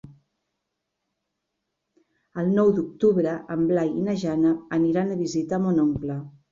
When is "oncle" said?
5.91-6.23